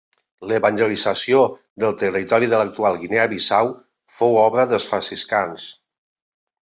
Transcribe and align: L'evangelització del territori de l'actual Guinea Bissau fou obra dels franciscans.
L'evangelització 0.51 1.41
del 1.83 1.93
territori 2.05 2.49
de 2.53 2.61
l'actual 2.61 2.97
Guinea 3.03 3.27
Bissau 3.33 3.69
fou 4.21 4.39
obra 4.47 4.65
dels 4.73 4.89
franciscans. 4.93 5.69